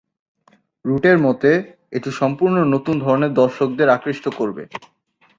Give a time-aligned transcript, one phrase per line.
[0.85, 1.51] রুটের মতে,
[1.91, 4.63] এটি সম্পূর্ণ নতুন ধরনের দর্শকদের আকৃষ্ট করবে।